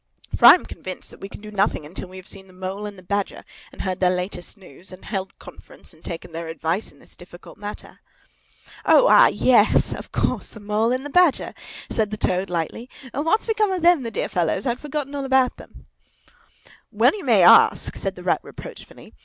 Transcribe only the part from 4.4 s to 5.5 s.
news, and held